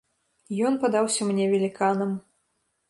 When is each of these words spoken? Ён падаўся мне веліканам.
Ён 0.69 0.79
падаўся 0.85 1.21
мне 1.31 1.45
веліканам. 1.53 2.21